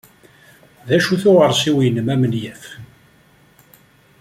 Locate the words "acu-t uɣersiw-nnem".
0.97-2.07